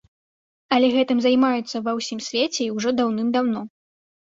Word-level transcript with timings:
Але 0.77 0.87
гэтым 0.95 1.21
займаюцца 1.25 1.83
ва 1.89 1.95
ўсім 1.99 2.19
свеце 2.31 2.61
і 2.67 2.69
ўжо 2.81 2.97
даўным-даўно. 3.03 3.67